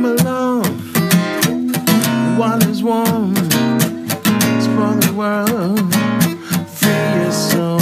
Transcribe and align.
While 0.00 0.22
it's 2.62 2.82
warm, 2.82 3.34
the 3.34 5.12
world, 5.12 5.92
free 6.68 6.92
your 7.20 7.32
soul. 7.32 7.80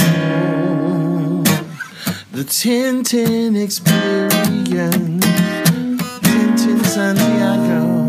The 2.31 2.43
Tintin 2.43 3.55
Experience, 3.63 5.25
Tintin 6.23 6.85
Santiago. 6.85 8.07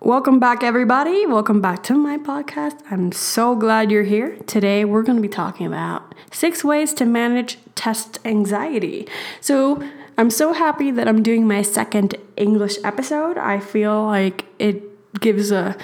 Welcome 0.00 0.38
back, 0.38 0.62
everybody. 0.62 1.26
Welcome 1.26 1.60
back 1.60 1.82
to 1.82 1.98
my 1.98 2.16
podcast. 2.16 2.80
I'm 2.90 3.12
so 3.12 3.54
glad 3.54 3.90
you're 3.90 4.04
here. 4.04 4.38
Today, 4.46 4.86
we're 4.86 5.02
going 5.02 5.16
to 5.16 5.22
be 5.22 5.28
talking 5.28 5.66
about 5.66 6.14
six 6.32 6.64
ways 6.64 6.94
to 6.94 7.04
manage 7.04 7.58
test 7.74 8.20
anxiety. 8.24 9.06
So, 9.42 9.86
I'm 10.18 10.30
so 10.30 10.52
happy 10.52 10.90
that 10.90 11.08
I'm 11.08 11.22
doing 11.22 11.46
my 11.46 11.62
second 11.62 12.14
English 12.36 12.76
episode. 12.82 13.36
I 13.36 13.60
feel 13.60 14.04
like 14.04 14.46
it 14.58 14.82
gives 15.20 15.50
a 15.50 15.76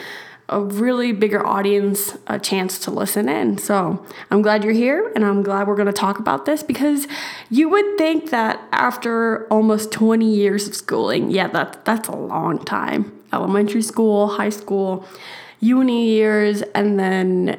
a 0.48 0.60
really 0.60 1.12
bigger 1.12 1.45
audience 1.46 2.16
a 2.27 2.38
chance 2.38 2.78
to 2.78 2.91
listen 2.91 3.28
in. 3.28 3.56
So 3.56 4.05
I'm 4.30 4.42
glad 4.42 4.64
you're 4.64 4.74
here 4.74 5.10
and 5.14 5.24
I'm 5.24 5.42
glad 5.42 5.66
we're 5.66 5.77
going 5.77 5.86
to 5.86 5.92
talk 5.92 6.18
about 6.18 6.45
this 6.45 6.62
because 6.62 7.06
you 7.48 7.70
would 7.70 7.96
think 7.96 8.30
that 8.30 8.60
after 8.70 9.46
almost 9.46 9.92
20 9.92 10.27
years 10.27 10.69
of 10.69 10.74
schooling, 10.74 11.30
yeah, 11.30 11.48
that, 11.48 11.84
that's 11.86 12.08
a 12.08 12.14
long 12.14 12.62
time. 12.64 13.19
Elementary 13.33 13.80
school, 13.80 14.28
high 14.28 14.50
school, 14.50 15.06
uni 15.60 16.10
years, 16.10 16.60
and 16.74 17.00
then 17.00 17.58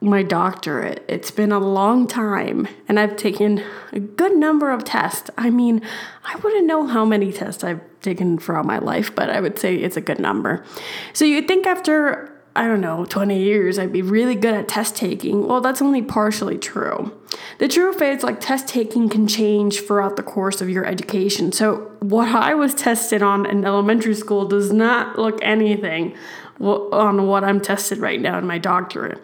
my 0.00 0.22
doctorate. 0.22 1.04
It's 1.08 1.30
been 1.30 1.52
a 1.52 1.58
long 1.58 2.06
time 2.06 2.66
and 2.88 2.98
I've 2.98 3.16
taken 3.16 3.62
a 3.92 4.00
good 4.00 4.34
number 4.36 4.70
of 4.70 4.84
tests. 4.84 5.30
I 5.36 5.50
mean, 5.50 5.82
I 6.24 6.36
wouldn't 6.36 6.66
know 6.66 6.86
how 6.86 7.04
many 7.04 7.32
tests 7.32 7.62
I've 7.62 7.80
taken 8.00 8.38
throughout 8.38 8.64
my 8.64 8.78
life, 8.78 9.14
but 9.14 9.28
I 9.28 9.40
would 9.40 9.58
say 9.58 9.76
it's 9.76 9.96
a 9.96 10.00
good 10.00 10.18
number. 10.18 10.64
So 11.12 11.26
you'd 11.26 11.46
think 11.46 11.66
after, 11.66 12.32
I 12.56 12.66
don't 12.66 12.80
know, 12.80 13.04
20 13.04 13.38
years, 13.38 13.78
I'd 13.78 13.92
be 13.92 14.00
really 14.00 14.34
good 14.34 14.54
at 14.54 14.68
test 14.68 14.96
taking. 14.96 15.46
Well, 15.46 15.60
that's 15.60 15.82
only 15.82 16.00
partially 16.00 16.56
true. 16.56 17.12
The 17.58 17.68
truth 17.68 18.00
is, 18.00 18.22
like, 18.22 18.40
test 18.40 18.68
taking 18.68 19.10
can 19.10 19.26
change 19.26 19.82
throughout 19.82 20.16
the 20.16 20.22
course 20.22 20.62
of 20.62 20.70
your 20.70 20.86
education. 20.86 21.52
So, 21.52 21.90
what 22.00 22.28
I 22.28 22.54
was 22.54 22.74
tested 22.74 23.22
on 23.22 23.44
in 23.44 23.66
elementary 23.66 24.14
school 24.14 24.46
does 24.46 24.72
not 24.72 25.18
look 25.18 25.38
anything 25.42 26.16
on 26.60 27.26
what 27.26 27.44
I'm 27.44 27.60
tested 27.60 27.98
right 27.98 28.20
now 28.20 28.38
in 28.38 28.46
my 28.46 28.58
doctorate. 28.58 29.18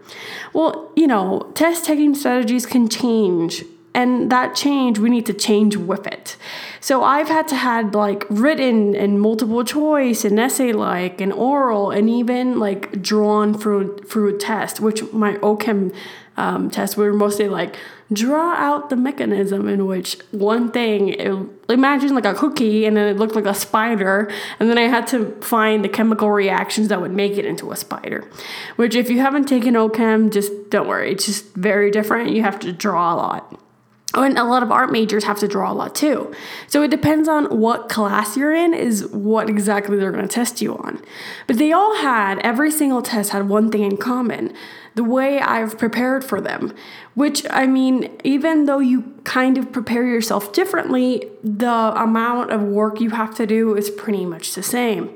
Well, 0.52 0.90
you 0.96 1.06
know, 1.06 1.50
test 1.54 1.84
taking 1.84 2.14
strategies 2.14 2.66
can 2.66 2.88
change 2.88 3.64
and 3.96 4.30
that 4.30 4.54
change 4.54 4.98
we 4.98 5.08
need 5.08 5.24
to 5.24 5.32
change 5.32 5.74
with 5.74 6.06
it 6.06 6.36
so 6.80 7.02
i've 7.02 7.28
had 7.28 7.48
to 7.48 7.56
had 7.56 7.94
like 7.94 8.24
written 8.28 8.94
and 8.94 9.20
multiple 9.20 9.64
choice 9.64 10.24
and 10.24 10.38
essay 10.38 10.70
like 10.70 11.20
and 11.20 11.32
oral 11.32 11.90
and 11.90 12.08
even 12.10 12.58
like 12.58 13.00
drawn 13.00 13.56
through 13.56 13.96
through 14.06 14.36
a 14.36 14.38
test 14.38 14.80
which 14.80 15.02
my 15.12 15.34
ochem 15.36 15.92
um, 16.36 16.70
tests 16.70 16.96
were 16.96 17.12
mostly 17.12 17.48
like 17.48 17.76
draw 18.12 18.54
out 18.54 18.88
the 18.88 18.96
mechanism 18.96 19.68
in 19.68 19.86
which 19.86 20.18
one 20.30 20.70
thing 20.70 21.08
it, 21.08 21.34
imagine 21.68 22.14
like 22.14 22.24
a 22.24 22.34
cookie 22.34 22.84
and 22.84 22.96
then 22.96 23.08
it 23.08 23.16
looked 23.16 23.34
like 23.34 23.46
a 23.46 23.54
spider. 23.54 24.30
And 24.60 24.70
then 24.70 24.78
i 24.78 24.82
had 24.82 25.06
to 25.08 25.32
find 25.40 25.84
the 25.84 25.88
chemical 25.88 26.30
reactions 26.30 26.88
that 26.88 27.00
would 27.00 27.12
make 27.12 27.36
it 27.36 27.44
into 27.44 27.72
a 27.72 27.76
spider 27.76 28.28
which 28.76 28.94
if 28.94 29.10
you 29.10 29.18
haven't 29.18 29.46
taken 29.46 29.74
ochem 29.74 30.30
just 30.30 30.52
don't 30.70 30.88
worry. 30.88 31.12
It's 31.12 31.26
just 31.26 31.54
very 31.54 31.90
different. 31.90 32.30
You 32.30 32.42
have 32.42 32.58
to 32.60 32.72
draw 32.72 33.14
a 33.14 33.16
lot 33.16 33.60
Oh, 34.16 34.22
and 34.22 34.38
a 34.38 34.44
lot 34.44 34.62
of 34.62 34.72
art 34.72 34.90
majors 34.90 35.24
have 35.24 35.38
to 35.40 35.46
draw 35.46 35.70
a 35.70 35.74
lot 35.74 35.94
too. 35.94 36.34
So 36.68 36.82
it 36.82 36.90
depends 36.90 37.28
on 37.28 37.60
what 37.60 37.90
class 37.90 38.34
you're 38.34 38.54
in, 38.54 38.72
is 38.72 39.06
what 39.08 39.50
exactly 39.50 39.98
they're 39.98 40.10
going 40.10 40.26
to 40.26 40.34
test 40.34 40.62
you 40.62 40.74
on. 40.74 41.02
But 41.46 41.58
they 41.58 41.70
all 41.70 41.96
had, 41.96 42.38
every 42.38 42.70
single 42.70 43.02
test 43.02 43.30
had 43.30 43.50
one 43.50 43.70
thing 43.70 43.82
in 43.82 43.98
common 43.98 44.54
the 44.94 45.04
way 45.04 45.38
I've 45.38 45.76
prepared 45.76 46.24
for 46.24 46.40
them. 46.40 46.72
Which, 47.14 47.44
I 47.50 47.66
mean, 47.66 48.18
even 48.24 48.64
though 48.64 48.78
you 48.78 49.02
kind 49.24 49.58
of 49.58 49.70
prepare 49.70 50.06
yourself 50.06 50.54
differently, 50.54 51.28
the 51.44 51.92
amount 51.94 52.52
of 52.52 52.62
work 52.62 53.02
you 53.02 53.10
have 53.10 53.34
to 53.34 53.46
do 53.46 53.76
is 53.76 53.90
pretty 53.90 54.24
much 54.24 54.54
the 54.54 54.62
same. 54.62 55.10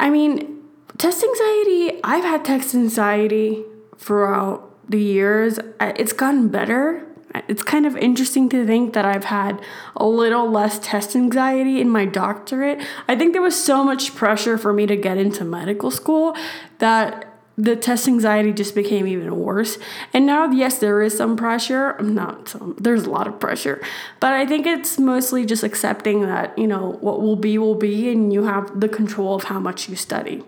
I 0.00 0.10
mean, 0.10 0.64
test 0.98 1.22
anxiety, 1.22 2.00
I've 2.02 2.24
had 2.24 2.44
test 2.44 2.74
anxiety 2.74 3.62
throughout 3.96 4.68
the 4.90 5.00
years. 5.00 5.60
It's 5.80 6.12
gotten 6.12 6.48
better 6.48 7.06
it's 7.48 7.62
kind 7.62 7.86
of 7.86 7.96
interesting 7.96 8.48
to 8.50 8.66
think 8.66 8.94
that 8.94 9.04
I've 9.04 9.24
had 9.24 9.60
a 9.96 10.06
little 10.06 10.50
less 10.50 10.78
test 10.78 11.16
anxiety 11.16 11.80
in 11.80 11.88
my 11.88 12.04
doctorate. 12.04 12.80
I 13.08 13.16
think 13.16 13.32
there 13.32 13.42
was 13.42 13.62
so 13.62 13.84
much 13.84 14.14
pressure 14.14 14.58
for 14.58 14.72
me 14.72 14.86
to 14.86 14.96
get 14.96 15.18
into 15.18 15.44
medical 15.44 15.90
school 15.90 16.36
that 16.78 17.25
the 17.58 17.74
test 17.74 18.06
anxiety 18.06 18.52
just 18.52 18.74
became 18.74 19.06
even 19.06 19.34
worse. 19.38 19.78
And 20.12 20.26
now, 20.26 20.50
yes, 20.50 20.78
there 20.78 21.02
is 21.02 21.16
some 21.16 21.36
pressure. 21.36 21.96
I'm 21.98 22.14
not 22.14 22.48
some, 22.48 22.76
there's 22.78 23.04
a 23.04 23.10
lot 23.10 23.26
of 23.26 23.40
pressure. 23.40 23.82
But 24.20 24.34
I 24.34 24.44
think 24.44 24.66
it's 24.66 24.98
mostly 24.98 25.46
just 25.46 25.62
accepting 25.62 26.20
that, 26.22 26.56
you 26.58 26.66
know, 26.66 26.98
what 27.00 27.22
will 27.22 27.36
be 27.36 27.56
will 27.56 27.74
be 27.74 28.10
and 28.10 28.32
you 28.32 28.44
have 28.44 28.78
the 28.78 28.88
control 28.88 29.34
of 29.34 29.44
how 29.44 29.58
much 29.58 29.88
you 29.88 29.96
study. 29.96 30.44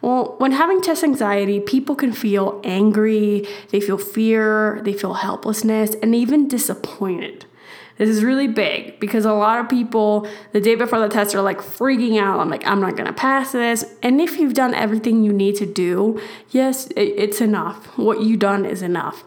Well, 0.00 0.36
when 0.38 0.52
having 0.52 0.80
test 0.80 1.02
anxiety, 1.02 1.60
people 1.60 1.96
can 1.96 2.12
feel 2.12 2.60
angry, 2.62 3.48
they 3.70 3.80
feel 3.80 3.98
fear, 3.98 4.80
they 4.82 4.92
feel 4.92 5.14
helplessness, 5.14 5.96
and 6.02 6.14
even 6.14 6.46
disappointed. 6.46 7.46
This 7.96 8.08
is 8.08 8.24
really 8.24 8.48
big 8.48 8.98
because 8.98 9.24
a 9.24 9.32
lot 9.32 9.60
of 9.60 9.68
people 9.68 10.26
the 10.52 10.60
day 10.60 10.74
before 10.74 11.00
the 11.00 11.08
test 11.08 11.34
are 11.34 11.42
like 11.42 11.58
freaking 11.58 12.20
out. 12.20 12.40
I'm 12.40 12.50
like, 12.50 12.66
I'm 12.66 12.80
not 12.80 12.96
gonna 12.96 13.12
pass 13.12 13.52
this. 13.52 13.84
And 14.02 14.20
if 14.20 14.38
you've 14.38 14.54
done 14.54 14.74
everything 14.74 15.22
you 15.22 15.32
need 15.32 15.56
to 15.56 15.66
do, 15.66 16.20
yes, 16.50 16.88
it's 16.96 17.40
enough. 17.40 17.86
What 17.96 18.22
you've 18.22 18.40
done 18.40 18.64
is 18.64 18.82
enough. 18.82 19.24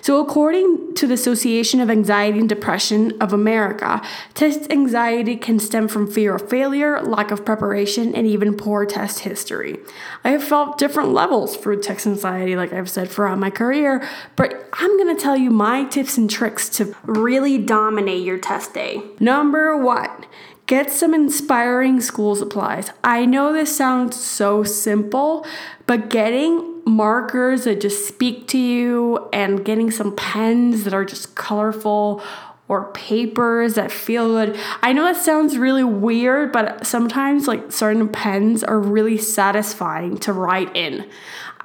So, 0.00 0.20
according 0.20 0.94
to 0.94 1.06
the 1.06 1.14
Association 1.14 1.80
of 1.80 1.90
Anxiety 1.90 2.38
and 2.38 2.48
Depression 2.48 3.12
of 3.20 3.32
America, 3.32 4.02
test 4.34 4.70
anxiety 4.70 5.36
can 5.36 5.58
stem 5.58 5.88
from 5.88 6.10
fear 6.10 6.34
of 6.34 6.48
failure, 6.48 7.00
lack 7.02 7.30
of 7.30 7.44
preparation, 7.44 8.14
and 8.14 8.26
even 8.26 8.56
poor 8.56 8.86
test 8.86 9.20
history. 9.20 9.78
I 10.24 10.30
have 10.30 10.44
felt 10.44 10.78
different 10.78 11.10
levels 11.10 11.56
for 11.56 11.74
test 11.76 12.06
anxiety, 12.06 12.56
like 12.56 12.72
I've 12.72 12.90
said, 12.90 13.10
throughout 13.10 13.38
my 13.38 13.50
career, 13.50 14.06
but 14.36 14.68
I'm 14.74 14.96
gonna 14.98 15.16
tell 15.16 15.36
you 15.36 15.50
my 15.50 15.84
tips 15.84 16.16
and 16.18 16.30
tricks 16.30 16.68
to 16.70 16.94
really 17.04 17.58
dominate 17.58 18.24
your 18.24 18.38
test 18.38 18.74
day. 18.74 19.02
Number 19.20 19.76
one, 19.76 20.26
Get 20.66 20.90
some 20.90 21.14
inspiring 21.14 22.00
school 22.00 22.34
supplies. 22.34 22.90
I 23.04 23.24
know 23.24 23.52
this 23.52 23.76
sounds 23.76 24.16
so 24.16 24.64
simple, 24.64 25.46
but 25.86 26.10
getting 26.10 26.75
markers 26.86 27.64
that 27.64 27.80
just 27.80 28.06
speak 28.06 28.46
to 28.48 28.58
you 28.58 29.28
and 29.32 29.64
getting 29.64 29.90
some 29.90 30.14
pens 30.14 30.84
that 30.84 30.94
are 30.94 31.04
just 31.04 31.34
colorful 31.34 32.22
or 32.68 32.90
papers 32.92 33.74
that 33.74 33.92
feel 33.92 34.28
good. 34.28 34.58
I 34.82 34.92
know 34.92 35.04
that 35.04 35.16
sounds 35.16 35.58
really 35.58 35.84
weird, 35.84 36.52
but 36.52 36.86
sometimes 36.86 37.46
like 37.46 37.70
certain 37.70 38.08
pens 38.08 38.64
are 38.64 38.80
really 38.80 39.18
satisfying 39.18 40.16
to 40.18 40.32
write 40.32 40.74
in. 40.74 41.08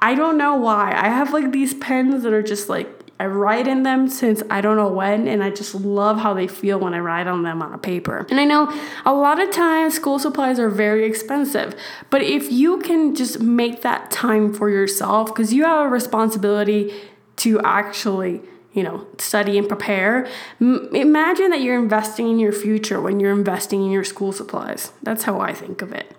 I 0.00 0.14
don't 0.14 0.36
know 0.36 0.56
why. 0.56 0.92
I 0.92 1.08
have 1.08 1.32
like 1.32 1.52
these 1.52 1.74
pens 1.74 2.24
that 2.24 2.32
are 2.32 2.42
just 2.42 2.68
like 2.68 3.01
I 3.22 3.26
write 3.26 3.68
in 3.68 3.84
them 3.84 4.08
since 4.08 4.42
I 4.50 4.60
don't 4.60 4.74
know 4.74 4.88
when, 4.88 5.28
and 5.28 5.44
I 5.44 5.50
just 5.50 5.76
love 5.76 6.18
how 6.18 6.34
they 6.34 6.48
feel 6.48 6.80
when 6.80 6.92
I 6.92 6.98
write 6.98 7.28
on 7.28 7.44
them 7.44 7.62
on 7.62 7.72
a 7.72 7.78
paper. 7.78 8.26
And 8.28 8.40
I 8.40 8.44
know 8.44 8.76
a 9.06 9.14
lot 9.14 9.40
of 9.40 9.52
times 9.52 9.94
school 9.94 10.18
supplies 10.18 10.58
are 10.58 10.68
very 10.68 11.04
expensive, 11.04 11.72
but 12.10 12.22
if 12.22 12.50
you 12.50 12.80
can 12.80 13.14
just 13.14 13.38
make 13.38 13.82
that 13.82 14.10
time 14.10 14.52
for 14.52 14.68
yourself, 14.68 15.28
because 15.28 15.52
you 15.52 15.62
have 15.62 15.86
a 15.86 15.88
responsibility 15.88 16.92
to 17.36 17.60
actually 17.60 18.40
you 18.72 18.82
know, 18.82 19.06
study 19.18 19.56
and 19.58 19.68
prepare. 19.68 20.26
M- 20.58 20.88
imagine 20.94 21.50
that 21.50 21.60
you're 21.60 21.78
investing 21.78 22.28
in 22.28 22.38
your 22.38 22.52
future 22.52 23.00
when 23.02 23.20
you're 23.20 23.30
investing 23.30 23.84
in 23.84 23.90
your 23.90 24.02
school 24.02 24.32
supplies. 24.32 24.92
That's 25.02 25.24
how 25.24 25.40
I 25.40 25.52
think 25.52 25.82
of 25.82 25.92
it. 25.92 26.16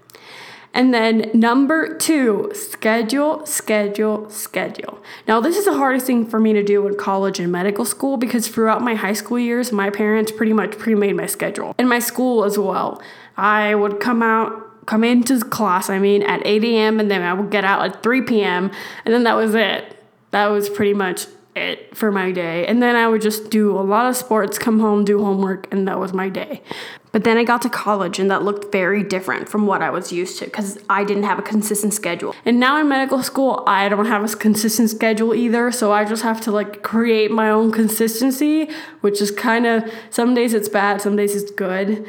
And 0.74 0.92
then 0.92 1.30
number 1.34 1.96
two, 1.98 2.52
schedule, 2.56 3.46
schedule, 3.46 4.28
schedule. 4.30 5.04
Now, 5.28 5.40
this 5.40 5.56
is 5.56 5.66
the 5.66 5.74
hardest 5.74 6.08
thing 6.08 6.26
for 6.26 6.40
me 6.40 6.52
to 6.54 6.64
do 6.64 6.88
in 6.88 6.96
college 6.96 7.40
and 7.40 7.52
medical 7.52 7.86
school 7.86 8.18
because 8.18 8.48
throughout 8.48 8.82
my 8.82 8.96
high 8.96 9.14
school 9.14 9.38
years, 9.38 9.72
my 9.72 9.92
parents 9.92 10.32
pretty 10.32 10.54
much 10.54 10.78
pre 10.80 10.96
made 10.96 11.16
my 11.16 11.28
schedule. 11.28 11.76
And 11.78 11.88
my 11.88 12.00
school 12.00 12.44
as 12.44 12.58
well. 12.58 13.02
I 13.38 13.76
would 13.76 14.00
come 14.00 14.24
out, 14.24 14.86
come 14.88 15.04
into 15.04 15.40
class, 15.42 15.90
I 15.90 16.00
mean, 16.00 16.24
at 16.24 16.46
8 16.46 16.64
a.m., 16.64 17.00
and 17.00 17.10
then 17.10 17.22
I 17.22 17.34
would 17.34 17.52
get 17.52 17.64
out 17.64 17.86
at 17.86 18.02
3 18.02 18.22
p.m., 18.24 18.72
and 19.06 19.14
then 19.14 19.24
that 19.24 19.36
was 19.36 19.54
it. 19.54 19.98
That 20.32 20.48
was 20.48 20.70
pretty 20.70 20.94
much 20.94 21.28
it 21.56 21.96
for 21.96 22.12
my 22.12 22.32
day. 22.32 22.66
And 22.66 22.82
then 22.82 22.96
I 22.96 23.08
would 23.08 23.22
just 23.22 23.50
do 23.50 23.78
a 23.78 23.82
lot 23.82 24.08
of 24.08 24.16
sports, 24.16 24.58
come 24.58 24.80
home, 24.80 25.06
do 25.06 25.24
homework, 25.24 25.72
and 25.72 25.88
that 25.88 26.00
was 26.00 26.14
my 26.14 26.30
day. 26.30 26.64
But 27.14 27.26
then 27.26 27.38
I 27.38 27.44
got 27.44 27.62
to 27.62 27.70
college 27.70 28.18
and 28.18 28.30
that 28.32 28.42
looked 28.42 28.72
very 28.72 29.04
different 29.04 29.48
from 29.48 29.68
what 29.68 29.84
I 29.84 29.92
was 29.92 30.12
used 30.12 30.40
to 30.40 30.46
because 30.46 30.80
I 30.90 31.04
didn't 31.04 31.24
have 31.24 31.38
a 31.38 31.44
consistent 31.44 31.94
schedule. 31.94 32.36
And 32.44 32.60
now 32.60 32.80
in 32.82 32.90
medical 32.90 33.22
school, 33.22 33.64
I 33.68 33.88
don't 33.88 34.08
have 34.08 34.24
a 34.24 34.36
consistent 34.36 34.90
schedule 34.90 35.36
either. 35.36 35.72
So 35.72 35.92
I 35.94 36.06
just 36.06 36.24
have 36.24 36.42
to 36.42 36.52
like 36.52 36.82
create 36.82 37.30
my 37.30 37.52
own 37.52 37.72
consistency, 37.72 38.68
which 39.02 39.22
is 39.22 39.30
kind 39.30 39.68
of 39.68 39.94
some 40.10 40.34
days 40.34 40.56
it's 40.56 40.68
bad, 40.68 41.04
some 41.04 41.16
days 41.16 41.36
it's 41.36 41.52
good. 41.52 42.04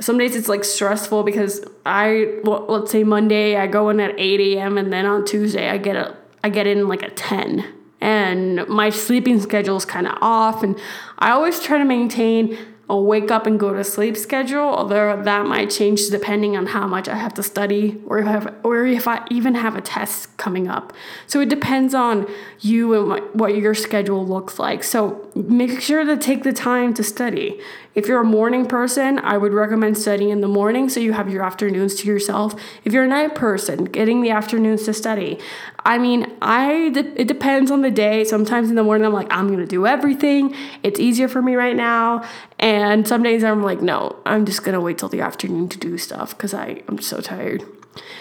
some 0.00 0.16
days 0.16 0.34
it's 0.34 0.48
like 0.48 0.64
stressful 0.64 1.22
because 1.22 1.62
I 1.84 2.40
well, 2.42 2.64
let's 2.66 2.90
say 2.90 3.04
Monday 3.04 3.56
I 3.56 3.66
go 3.66 3.90
in 3.90 4.00
at 4.00 4.18
8 4.18 4.40
a.m. 4.40 4.78
and 4.78 4.90
then 4.90 5.04
on 5.04 5.26
Tuesday 5.26 5.68
I 5.68 5.76
get 5.76 5.96
a 5.96 6.16
I 6.42 6.48
get 6.48 6.66
in 6.66 6.88
like 6.88 7.02
at 7.02 7.16
10 7.16 7.64
and 8.00 8.66
my 8.68 8.88
sleeping 8.88 9.38
schedule 9.40 9.76
is 9.76 9.84
kind 9.84 10.06
of 10.06 10.16
off 10.22 10.62
and 10.62 10.78
I 11.18 11.30
always 11.30 11.60
try 11.60 11.76
to 11.76 11.84
maintain 11.84 12.58
a 12.88 12.96
wake 12.96 13.30
up 13.30 13.46
and 13.46 13.58
go 13.58 13.72
to 13.72 13.82
sleep 13.82 14.16
schedule, 14.16 14.60
although 14.60 15.20
that 15.20 15.46
might 15.46 15.70
change 15.70 16.08
depending 16.08 16.56
on 16.56 16.66
how 16.66 16.86
much 16.86 17.08
I 17.08 17.16
have 17.16 17.34
to 17.34 17.42
study 17.42 18.00
or 18.06 18.18
if 18.20 18.26
I, 18.26 18.30
have, 18.30 18.54
or 18.62 18.86
if 18.86 19.08
I 19.08 19.26
even 19.30 19.56
have 19.56 19.74
a 19.74 19.80
test 19.80 20.36
coming 20.36 20.68
up. 20.68 20.92
So 21.26 21.40
it 21.40 21.48
depends 21.48 21.94
on 21.94 22.28
you 22.60 23.12
and 23.12 23.34
what 23.34 23.56
your 23.56 23.74
schedule 23.74 24.24
looks 24.24 24.60
like. 24.60 24.84
So 24.84 25.28
make 25.34 25.80
sure 25.80 26.04
to 26.04 26.16
take 26.16 26.44
the 26.44 26.52
time 26.52 26.94
to 26.94 27.02
study. 27.02 27.60
If 27.96 28.08
you're 28.08 28.20
a 28.20 28.24
morning 28.24 28.66
person, 28.66 29.18
I 29.20 29.38
would 29.38 29.54
recommend 29.54 29.96
studying 29.96 30.28
in 30.28 30.42
the 30.42 30.48
morning 30.48 30.90
so 30.90 31.00
you 31.00 31.14
have 31.14 31.30
your 31.30 31.42
afternoons 31.42 31.94
to 31.96 32.06
yourself. 32.06 32.54
If 32.84 32.92
you're 32.92 33.04
a 33.04 33.08
night 33.08 33.34
person, 33.34 33.86
getting 33.86 34.20
the 34.20 34.30
afternoons 34.30 34.84
to 34.84 34.92
study. 34.92 35.38
I 35.82 35.96
mean, 35.96 36.30
I 36.42 36.92
it 36.94 37.26
depends 37.26 37.70
on 37.70 37.80
the 37.80 37.90
day. 37.90 38.24
Sometimes 38.24 38.68
in 38.68 38.76
the 38.76 38.84
morning 38.84 39.06
I'm 39.06 39.14
like 39.14 39.28
I'm 39.30 39.46
going 39.46 39.60
to 39.60 39.66
do 39.66 39.86
everything. 39.86 40.54
It's 40.82 41.00
easier 41.00 41.26
for 41.26 41.40
me 41.40 41.54
right 41.54 41.74
now. 41.74 42.22
And 42.58 43.08
some 43.08 43.22
days 43.22 43.42
I'm 43.42 43.62
like 43.62 43.80
no, 43.80 44.16
I'm 44.26 44.44
just 44.44 44.62
going 44.62 44.74
to 44.74 44.80
wait 44.80 44.98
till 44.98 45.08
the 45.08 45.22
afternoon 45.22 45.70
to 45.70 45.78
do 45.78 45.96
stuff 45.96 46.36
cuz 46.36 46.52
I 46.52 46.82
I'm 46.88 47.00
so 47.00 47.22
tired. 47.22 47.64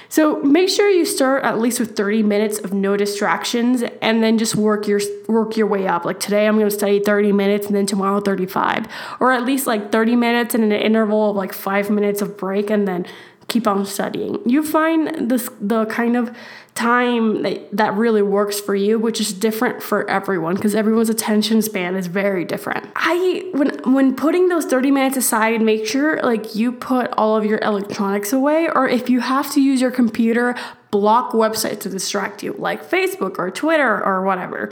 So 0.09 0.41
make 0.41 0.69
sure 0.69 0.89
you 0.89 1.05
start 1.05 1.43
at 1.43 1.59
least 1.59 1.79
with 1.79 1.95
30 1.95 2.23
minutes 2.23 2.59
of 2.59 2.73
no 2.73 2.95
distractions 2.95 3.83
and 4.01 4.23
then 4.23 4.37
just 4.37 4.55
work 4.55 4.87
your 4.87 5.01
work 5.27 5.57
your 5.57 5.67
way 5.67 5.87
up. 5.87 6.05
Like 6.05 6.19
today 6.19 6.47
I'm 6.47 6.57
going 6.57 6.69
to 6.69 6.75
study 6.75 6.99
30 6.99 7.31
minutes 7.31 7.67
and 7.67 7.75
then 7.75 7.85
tomorrow 7.85 8.19
35 8.19 8.87
or 9.19 9.31
at 9.31 9.43
least 9.45 9.67
like 9.67 9.91
30 9.91 10.15
minutes 10.15 10.55
and 10.55 10.63
an 10.63 10.71
interval 10.71 11.31
of 11.31 11.35
like 11.35 11.53
5 11.53 11.89
minutes 11.89 12.21
of 12.21 12.37
break 12.37 12.69
and 12.69 12.87
then 12.87 13.05
keep 13.47 13.67
on 13.67 13.85
studying. 13.85 14.39
You 14.47 14.63
find 14.63 15.29
this 15.29 15.49
the 15.61 15.85
kind 15.85 16.15
of 16.15 16.35
time 16.73 17.43
that, 17.43 17.69
that 17.71 17.93
really 17.93 18.21
works 18.21 18.59
for 18.59 18.75
you, 18.75 18.99
which 18.99 19.21
is 19.21 19.31
different 19.31 19.81
for 19.81 20.09
everyone 20.09 20.55
because 20.55 20.75
everyone's 20.75 21.09
attention 21.09 21.61
span 21.61 21.95
is 21.95 22.07
very 22.07 22.43
different. 22.43 22.85
I 22.95 23.49
when 23.53 23.93
when 23.93 24.15
putting 24.15 24.49
those 24.49 24.65
30 24.65 24.91
minutes 24.91 25.15
aside, 25.15 25.61
make 25.61 25.85
sure 25.85 26.21
like 26.21 26.55
you 26.55 26.71
put 26.71 27.13
all 27.17 27.37
of 27.37 27.45
your 27.45 27.59
electronics 27.59 28.33
away 28.33 28.67
or 28.67 28.89
if 28.89 29.09
you 29.09 29.21
have 29.21 29.51
to 29.53 29.61
use 29.61 29.79
your 29.79 29.91
computer, 29.91 30.55
block 30.91 31.31
websites 31.31 31.81
to 31.81 31.89
distract 31.89 32.43
you 32.43 32.53
like 32.57 32.89
Facebook 32.89 33.39
or 33.39 33.49
Twitter 33.51 34.03
or 34.03 34.23
whatever. 34.23 34.71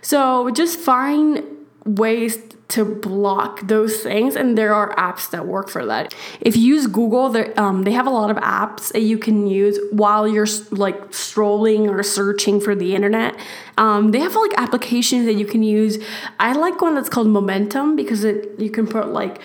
So 0.00 0.50
just 0.50 0.78
find 0.78 1.44
ways 1.84 2.38
to 2.68 2.84
block 2.84 3.66
those 3.66 4.02
things 4.02 4.34
and 4.34 4.56
there 4.56 4.72
are 4.72 4.94
apps 4.96 5.28
that 5.30 5.46
work 5.46 5.68
for 5.68 5.84
that. 5.84 6.14
If 6.40 6.56
you 6.56 6.74
use 6.74 6.86
google 6.86 7.36
um, 7.58 7.82
they 7.82 7.92
have 7.92 8.06
a 8.06 8.10
lot 8.10 8.30
of 8.30 8.38
apps 8.38 8.92
that 8.92 9.02
you 9.02 9.18
can 9.18 9.46
use 9.46 9.78
while 9.90 10.26
you're 10.26 10.46
like 10.70 11.12
strolling 11.12 11.88
or 11.88 12.02
searching 12.02 12.60
for 12.60 12.74
the 12.74 12.94
internet. 12.94 13.36
Um, 13.76 14.12
they 14.12 14.20
have 14.20 14.34
like 14.34 14.52
applications 14.56 15.26
that 15.26 15.34
you 15.34 15.44
can 15.44 15.62
use. 15.62 15.98
I 16.38 16.52
like 16.52 16.80
one 16.80 16.94
that's 16.94 17.08
called 17.08 17.28
momentum 17.28 17.96
because 17.96 18.24
it 18.24 18.58
you 18.58 18.70
can 18.70 18.86
put 18.86 19.08
like 19.08 19.40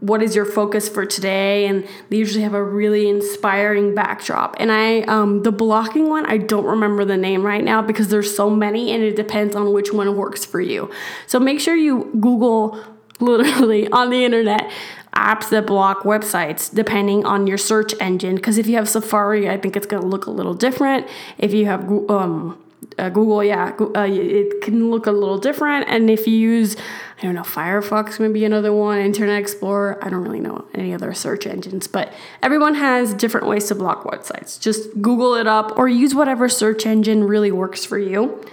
what 0.00 0.22
is 0.22 0.36
your 0.36 0.44
focus 0.44 0.88
for 0.88 1.04
today? 1.04 1.66
And 1.66 1.86
they 2.08 2.16
usually 2.16 2.44
have 2.44 2.54
a 2.54 2.62
really 2.62 3.08
inspiring 3.08 3.94
backdrop. 3.94 4.56
And 4.60 4.70
i 4.70 5.00
um, 5.02 5.42
the 5.42 5.52
blocking 5.52 6.08
one 6.08 6.26
i 6.26 6.36
don't 6.36 6.64
remember 6.64 7.04
the 7.04 7.16
name 7.16 7.42
right 7.42 7.64
now 7.64 7.82
because 7.82 8.08
there's 8.08 8.34
so 8.34 8.48
many 8.50 8.92
and 8.92 9.02
it 9.02 9.16
depends 9.16 9.56
on 9.56 9.72
which 9.72 9.92
one 9.92 10.16
works 10.16 10.44
for 10.44 10.60
you. 10.60 10.90
So 11.26 11.40
make 11.40 11.60
sure 11.60 11.74
you 11.74 12.10
google 12.20 12.82
literally 13.20 13.88
on 13.88 14.10
the 14.10 14.24
internet 14.24 14.70
apps 15.14 15.48
that 15.48 15.66
block 15.66 16.04
websites 16.04 16.72
depending 16.72 17.24
on 17.26 17.48
your 17.48 17.58
search 17.58 17.92
engine. 18.00 18.36
Because 18.36 18.58
if 18.58 18.68
you 18.68 18.76
have 18.76 18.88
safari 18.88 19.50
i 19.50 19.56
think 19.56 19.76
it's 19.76 19.86
going 19.86 20.02
to 20.02 20.08
look 20.08 20.26
a 20.26 20.30
little 20.30 20.54
different. 20.54 21.06
If 21.38 21.52
you 21.52 21.66
have 21.66 21.90
um, 22.08 22.58
uh, 22.98 23.08
Google, 23.08 23.44
yeah, 23.44 23.72
uh, 23.78 24.06
it 24.08 24.62
can 24.62 24.90
look 24.90 25.06
a 25.06 25.12
little 25.12 25.38
different. 25.38 25.88
And 25.88 26.10
if 26.10 26.26
you 26.26 26.36
use, 26.36 26.76
I 27.18 27.22
don't 27.22 27.34
know, 27.34 27.42
Firefox, 27.42 28.18
maybe 28.18 28.44
another 28.44 28.72
one, 28.72 28.98
Internet 28.98 29.40
Explorer, 29.40 29.98
I 30.02 30.08
don't 30.08 30.22
really 30.22 30.40
know 30.40 30.64
any 30.74 30.94
other 30.94 31.12
search 31.14 31.46
engines, 31.46 31.86
but 31.86 32.12
everyone 32.42 32.74
has 32.74 33.14
different 33.14 33.46
ways 33.46 33.66
to 33.68 33.74
block 33.74 34.04
websites. 34.04 34.60
Just 34.60 34.90
Google 35.00 35.34
it 35.34 35.46
up 35.46 35.78
or 35.78 35.88
use 35.88 36.14
whatever 36.14 36.48
search 36.48 36.86
engine 36.86 37.24
really 37.24 37.50
works 37.50 37.84
for 37.84 37.98
you. 37.98 38.44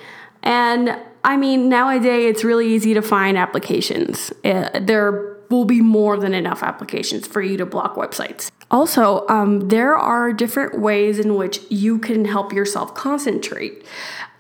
And 0.43 0.97
I 1.23 1.37
mean, 1.37 1.69
nowadays 1.69 2.35
it's 2.35 2.43
really 2.43 2.71
easy 2.73 2.93
to 2.93 3.01
find 3.01 3.37
applications. 3.37 4.31
Uh, 4.43 4.79
there 4.79 5.34
will 5.49 5.65
be 5.65 5.81
more 5.81 6.17
than 6.17 6.33
enough 6.33 6.63
applications 6.63 7.27
for 7.27 7.41
you 7.41 7.57
to 7.57 7.65
block 7.65 7.95
websites. 7.95 8.51
Also, 8.71 9.27
um, 9.27 9.69
there 9.69 9.95
are 9.95 10.33
different 10.33 10.79
ways 10.79 11.19
in 11.19 11.35
which 11.35 11.59
you 11.69 11.99
can 11.99 12.25
help 12.25 12.51
yourself 12.51 12.95
concentrate. 12.95 13.85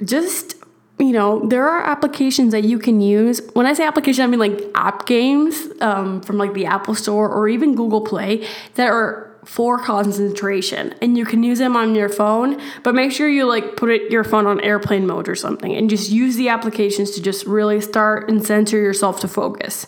Just 0.03 0.55
you 0.97 1.11
know, 1.11 1.45
there 1.45 1.67
are 1.67 1.83
applications 1.83 2.53
that 2.53 2.63
you 2.63 2.79
can 2.79 3.01
use. 3.01 3.41
When 3.53 3.65
I 3.65 3.73
say 3.73 3.85
application, 3.85 4.23
I 4.23 4.27
mean 4.27 4.39
like 4.39 4.61
app 4.75 5.05
games 5.05 5.67
um, 5.81 6.21
from 6.21 6.37
like 6.37 6.53
the 6.53 6.65
Apple 6.65 6.95
Store 6.95 7.29
or 7.29 7.49
even 7.49 7.75
Google 7.75 7.99
Play 8.01 8.47
that 8.75 8.87
are 8.87 9.35
for 9.45 9.77
concentration 9.77 10.93
and 11.01 11.17
you 11.17 11.23
can 11.23 11.43
use 11.43 11.59
them 11.59 11.75
on 11.75 11.93
your 11.93 12.09
phone 12.09 12.59
but 12.81 12.95
make 12.95 13.11
sure 13.11 13.29
you 13.29 13.45
like 13.45 13.75
put 13.75 13.91
it 13.91 14.11
your 14.11 14.23
phone 14.23 14.47
on 14.47 14.59
airplane 14.61 15.05
mode 15.05 15.29
or 15.29 15.35
something 15.35 15.75
and 15.75 15.87
just 15.87 16.09
use 16.09 16.35
the 16.35 16.49
applications 16.49 17.11
to 17.11 17.21
just 17.21 17.45
really 17.45 17.79
start 17.79 18.27
and 18.27 18.43
center 18.43 18.77
yourself 18.77 19.19
to 19.19 19.27
focus 19.27 19.85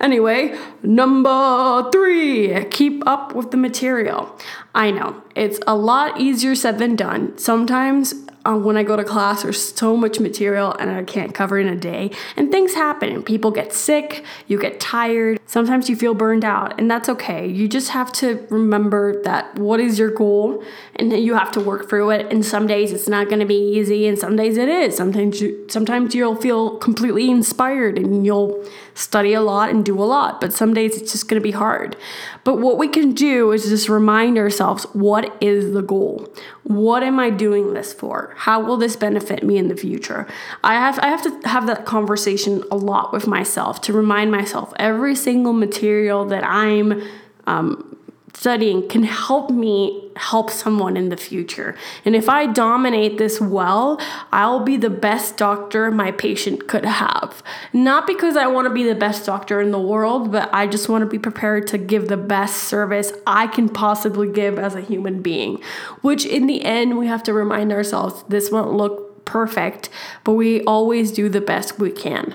Anyway, 0.00 0.58
number 0.82 1.90
three, 1.90 2.64
keep 2.66 3.06
up 3.06 3.34
with 3.34 3.50
the 3.50 3.56
material. 3.56 4.38
I 4.74 4.90
know 4.90 5.22
it's 5.34 5.58
a 5.66 5.76
lot 5.76 6.20
easier 6.20 6.54
said 6.54 6.78
than 6.78 6.96
done. 6.96 7.36
Sometimes 7.38 8.14
uh, 8.48 8.56
when 8.56 8.76
I 8.76 8.82
go 8.82 8.96
to 8.96 9.04
class, 9.04 9.42
there's 9.42 9.74
so 9.74 9.96
much 9.96 10.20
material 10.20 10.72
and 10.74 10.90
I 10.90 11.02
can't 11.02 11.34
cover 11.34 11.58
in 11.58 11.68
a 11.68 11.76
day. 11.76 12.10
And 12.36 12.50
things 12.50 12.74
happen 12.74 13.10
and 13.10 13.26
people 13.26 13.50
get 13.50 13.72
sick, 13.72 14.24
you 14.46 14.58
get 14.58 14.80
tired, 14.80 15.38
sometimes 15.46 15.90
you 15.90 15.96
feel 15.96 16.14
burned 16.14 16.44
out, 16.44 16.78
and 16.78 16.90
that's 16.90 17.08
okay. 17.08 17.46
You 17.46 17.68
just 17.68 17.90
have 17.90 18.12
to 18.14 18.46
remember 18.48 19.22
that 19.22 19.54
what 19.58 19.80
is 19.80 19.98
your 19.98 20.10
goal 20.10 20.62
and 20.96 21.12
you 21.12 21.34
have 21.34 21.50
to 21.52 21.60
work 21.60 21.88
through 21.88 22.10
it. 22.10 22.32
And 22.32 22.44
some 22.44 22.66
days 22.66 22.92
it's 22.92 23.08
not 23.08 23.28
going 23.28 23.40
to 23.40 23.46
be 23.46 23.78
easy, 23.78 24.06
and 24.06 24.18
some 24.18 24.36
days 24.36 24.56
it 24.56 24.68
is. 24.68 24.96
Sometimes, 24.96 25.40
you, 25.40 25.66
sometimes 25.68 26.14
you'll 26.14 26.36
feel 26.36 26.78
completely 26.78 27.30
inspired 27.30 27.98
and 27.98 28.24
you'll 28.24 28.64
study 28.98 29.32
a 29.32 29.40
lot 29.40 29.70
and 29.70 29.84
do 29.84 30.02
a 30.02 30.04
lot, 30.04 30.40
but 30.40 30.52
some 30.52 30.74
days 30.74 31.00
it's 31.00 31.12
just 31.12 31.28
going 31.28 31.40
to 31.40 31.44
be 31.44 31.52
hard. 31.52 31.96
But 32.42 32.56
what 32.56 32.78
we 32.78 32.88
can 32.88 33.12
do 33.12 33.52
is 33.52 33.68
just 33.68 33.88
remind 33.88 34.36
ourselves 34.36 34.84
what 34.92 35.36
is 35.40 35.72
the 35.72 35.82
goal? 35.82 36.28
What 36.64 37.04
am 37.04 37.20
I 37.20 37.30
doing 37.30 37.74
this 37.74 37.92
for? 37.92 38.34
How 38.36 38.60
will 38.60 38.76
this 38.76 38.96
benefit 38.96 39.44
me 39.44 39.56
in 39.56 39.68
the 39.68 39.76
future? 39.76 40.26
I 40.64 40.74
have 40.74 40.98
I 40.98 41.06
have 41.06 41.22
to 41.22 41.48
have 41.48 41.68
that 41.68 41.86
conversation 41.86 42.64
a 42.72 42.76
lot 42.76 43.12
with 43.12 43.28
myself 43.28 43.80
to 43.82 43.92
remind 43.92 44.32
myself 44.32 44.72
every 44.78 45.14
single 45.14 45.52
material 45.52 46.24
that 46.26 46.42
I'm 46.44 47.00
um, 47.46 47.87
studying 48.34 48.88
can 48.88 49.04
help 49.04 49.50
me 49.50 50.10
help 50.16 50.50
someone 50.50 50.96
in 50.96 51.08
the 51.08 51.16
future. 51.16 51.76
And 52.04 52.14
if 52.16 52.28
I 52.28 52.46
dominate 52.46 53.18
this 53.18 53.40
well, 53.40 54.00
I'll 54.32 54.60
be 54.60 54.76
the 54.76 54.90
best 54.90 55.36
doctor 55.36 55.90
my 55.90 56.12
patient 56.12 56.68
could 56.68 56.84
have. 56.84 57.42
Not 57.72 58.06
because 58.06 58.36
I 58.36 58.46
want 58.46 58.66
to 58.66 58.74
be 58.74 58.82
the 58.82 58.94
best 58.94 59.24
doctor 59.26 59.60
in 59.60 59.70
the 59.70 59.80
world, 59.80 60.32
but 60.32 60.52
I 60.52 60.66
just 60.66 60.88
want 60.88 61.02
to 61.02 61.06
be 61.06 61.18
prepared 61.18 61.66
to 61.68 61.78
give 61.78 62.08
the 62.08 62.16
best 62.16 62.64
service 62.64 63.12
I 63.26 63.46
can 63.46 63.68
possibly 63.68 64.30
give 64.30 64.58
as 64.58 64.74
a 64.74 64.80
human 64.80 65.22
being. 65.22 65.62
Which 66.02 66.24
in 66.24 66.46
the 66.46 66.64
end, 66.64 66.98
we 66.98 67.06
have 67.06 67.22
to 67.24 67.32
remind 67.32 67.72
ourselves 67.72 68.24
this 68.28 68.50
won't 68.50 68.72
look 68.72 69.24
perfect, 69.24 69.90
but 70.24 70.32
we 70.32 70.62
always 70.62 71.12
do 71.12 71.28
the 71.28 71.40
best 71.40 71.78
we 71.78 71.90
can. 71.90 72.34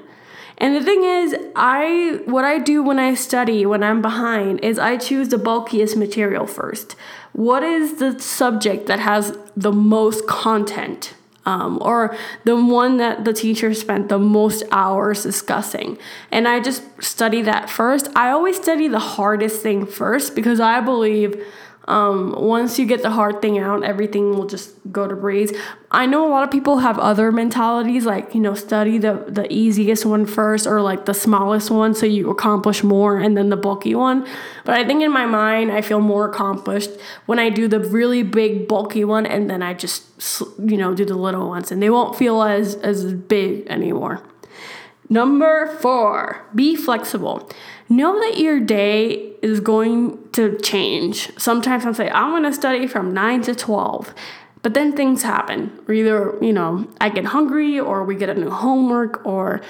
And 0.57 0.75
the 0.75 0.83
thing 0.83 1.03
is, 1.03 1.35
I 1.55 2.21
what 2.25 2.45
I 2.45 2.59
do 2.59 2.83
when 2.83 2.99
I 2.99 3.15
study 3.15 3.65
when 3.65 3.83
I'm 3.83 4.01
behind 4.01 4.59
is 4.63 4.79
I 4.79 4.97
choose 4.97 5.29
the 5.29 5.37
bulkiest 5.37 5.97
material 5.97 6.45
first. 6.45 6.95
What 7.33 7.63
is 7.63 7.95
the 7.95 8.19
subject 8.19 8.85
that 8.87 8.99
has 8.99 9.37
the 9.55 9.71
most 9.71 10.27
content? 10.27 11.15
Um, 11.45 11.79
or 11.81 12.15
the 12.45 12.55
one 12.55 12.97
that 12.97 13.25
the 13.25 13.33
teacher 13.33 13.73
spent 13.73 14.07
the 14.07 14.17
most 14.17 14.63
hours 14.71 15.23
discussing. 15.23 15.97
And 16.31 16.47
I 16.47 16.61
just 16.61 16.83
study 17.03 17.41
that 17.41 17.69
first. 17.69 18.07
I 18.15 18.29
always 18.29 18.55
study 18.55 18.87
the 18.87 18.99
hardest 18.99 19.61
thing 19.61 19.85
first 19.85 20.35
because 20.35 20.61
I 20.61 20.79
believe 20.79 21.45
um, 21.85 22.33
once 22.37 22.79
you 22.79 22.85
get 22.85 23.01
the 23.01 23.09
hard 23.09 23.41
thing 23.41 23.57
out, 23.57 23.83
everything 23.83 24.37
will 24.37 24.45
just 24.45 24.73
go 24.91 25.05
to 25.05 25.15
breeze. 25.15 25.51
I 25.91 26.05
know 26.05 26.25
a 26.25 26.29
lot 26.29 26.43
of 26.43 26.51
people 26.51 26.77
have 26.77 26.97
other 26.97 27.31
mentalities, 27.31 28.05
like 28.05 28.33
you 28.33 28.39
know, 28.39 28.53
study 28.53 28.97
the 28.97 29.25
the 29.27 29.51
easiest 29.51 30.05
one 30.05 30.25
first, 30.25 30.65
or 30.65 30.81
like 30.81 31.05
the 31.05 31.13
smallest 31.13 31.69
one, 31.69 31.93
so 31.93 32.05
you 32.05 32.29
accomplish 32.29 32.83
more, 32.83 33.19
and 33.19 33.35
then 33.35 33.49
the 33.49 33.57
bulky 33.57 33.95
one. 33.95 34.25
But 34.63 34.75
I 34.75 34.85
think 34.85 35.03
in 35.03 35.11
my 35.11 35.25
mind, 35.25 35.71
I 35.71 35.81
feel 35.81 35.99
more 35.99 36.29
accomplished 36.29 36.91
when 37.25 37.37
I 37.37 37.49
do 37.49 37.67
the 37.67 37.81
really 37.81 38.23
big 38.23 38.67
bulky 38.67 39.03
one, 39.03 39.25
and 39.25 39.49
then 39.49 39.61
I 39.61 39.73
just 39.73 40.03
you 40.59 40.77
know 40.77 40.95
do 40.95 41.03
the 41.03 41.15
little 41.15 41.49
ones, 41.49 41.69
and 41.71 41.81
they 41.81 41.89
won't 41.89 42.17
feel 42.17 42.43
as 42.43 42.75
as 42.75 43.13
big 43.13 43.67
anymore. 43.67 44.21
Number 45.09 45.67
four, 45.81 46.45
be 46.55 46.77
flexible. 46.77 47.49
Know 47.89 48.19
that 48.19 48.39
your 48.39 48.59
day 48.59 49.33
is 49.41 49.59
going 49.59 50.17
to 50.31 50.57
change. 50.59 51.31
Sometimes 51.37 51.85
I'll 51.85 51.93
say, 51.93 52.09
I'm 52.09 52.31
going 52.31 52.43
to 52.43 52.53
study 52.53 52.87
from 52.87 53.13
9 53.13 53.41
to 53.43 53.55
12. 53.55 54.13
But 54.61 54.73
then 54.73 54.95
things 54.95 55.23
happen. 55.23 55.77
Either, 55.89 56.37
you 56.41 56.53
know, 56.53 56.87
I 57.01 57.09
get 57.09 57.25
hungry 57.25 57.79
or 57.79 58.03
we 58.03 58.15
get 58.15 58.29
a 58.29 58.33
new 58.33 58.49
homework 58.49 59.25
or 59.25 59.61